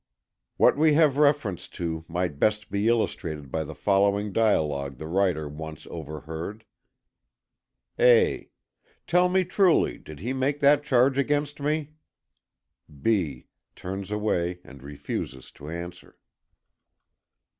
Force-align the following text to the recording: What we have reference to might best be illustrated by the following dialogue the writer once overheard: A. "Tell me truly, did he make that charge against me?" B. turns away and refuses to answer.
What 0.57 0.77
we 0.77 0.95
have 0.95 1.17
reference 1.17 1.67
to 1.77 2.05
might 2.07 2.39
best 2.39 2.71
be 2.71 2.87
illustrated 2.87 3.51
by 3.51 3.63
the 3.63 3.75
following 3.75 4.33
dialogue 4.33 4.97
the 4.97 5.05
writer 5.05 5.47
once 5.47 5.85
overheard: 5.91 6.65
A. 7.99 8.49
"Tell 9.05 9.29
me 9.29 9.43
truly, 9.45 9.99
did 9.99 10.19
he 10.19 10.33
make 10.33 10.59
that 10.59 10.83
charge 10.83 11.19
against 11.19 11.59
me?" 11.61 11.91
B. 13.03 13.45
turns 13.75 14.09
away 14.09 14.59
and 14.63 14.81
refuses 14.81 15.51
to 15.51 15.69
answer. 15.69 16.17